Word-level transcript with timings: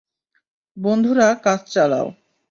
বন্ধুরা, 0.77 1.27
কাজ 1.43 1.59
চালাও। 1.65 2.07